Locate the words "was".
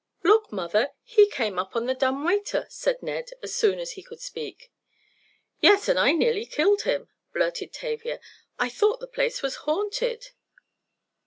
9.43-9.57